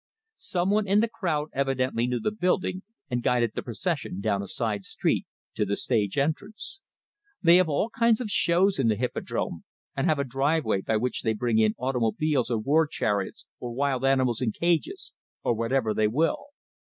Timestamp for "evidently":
1.53-2.07